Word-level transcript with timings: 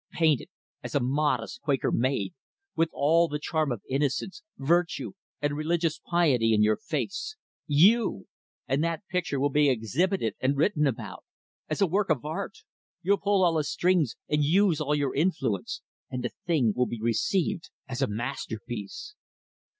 _painted 0.17 0.49
as 0.81 0.95
a 0.95 0.99
modest 0.99 1.61
Quaker 1.61 1.91
Maid, 1.91 2.33
with 2.75 2.89
all 2.91 3.27
the 3.27 3.37
charm 3.37 3.71
of 3.71 3.83
innocence, 3.87 4.41
virtue, 4.57 5.11
and 5.43 5.55
religious 5.55 5.99
piety 6.03 6.55
in 6.55 6.63
your 6.63 6.75
face. 6.75 7.35
You! 7.67 8.25
And 8.67 8.83
that 8.83 9.05
picture 9.11 9.39
will 9.39 9.51
be 9.51 9.69
exhibited 9.69 10.33
and 10.39 10.57
written 10.57 10.87
about 10.87 11.23
as 11.69 11.81
a 11.81 11.85
work 11.85 12.09
of 12.09 12.25
art! 12.25 12.63
You'll 13.03 13.17
pull 13.19 13.43
all 13.43 13.53
the 13.57 13.63
strings, 13.63 14.15
and 14.27 14.43
use 14.43 14.81
all 14.81 14.95
your 14.95 15.13
influence, 15.13 15.83
and 16.09 16.23
the 16.23 16.31
thing 16.47 16.73
will 16.75 16.87
be 16.87 16.99
received 16.99 17.69
as 17.87 18.01
a 18.01 18.07
masterpiece." 18.07 19.13